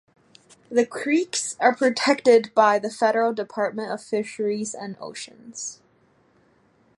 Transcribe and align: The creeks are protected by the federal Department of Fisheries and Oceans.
The 0.71 0.83
creeks 0.87 1.55
are 1.59 1.75
protected 1.75 2.51
by 2.55 2.79
the 2.79 2.89
federal 2.89 3.33
Department 3.33 3.91
of 3.91 4.01
Fisheries 4.01 4.73
and 4.73 4.97
Oceans. 4.99 5.79